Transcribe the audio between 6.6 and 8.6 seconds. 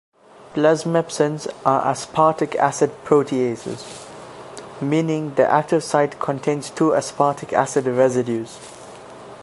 two aspartic acid residues.